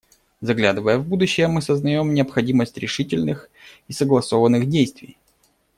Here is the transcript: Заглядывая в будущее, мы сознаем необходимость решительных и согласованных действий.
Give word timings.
Заглядывая 0.41 0.97
в 0.97 1.07
будущее, 1.07 1.47
мы 1.47 1.61
сознаем 1.61 2.15
необходимость 2.15 2.75
решительных 2.79 3.51
и 3.87 3.93
согласованных 3.93 4.67
действий. 4.67 5.19